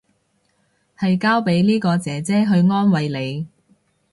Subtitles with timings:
[0.97, 3.47] 係交俾呢個姐姐去安慰你